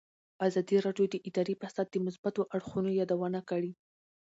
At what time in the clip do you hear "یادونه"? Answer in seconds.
2.99-3.39